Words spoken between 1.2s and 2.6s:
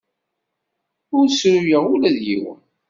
ssruyeɣ ula d yiwen.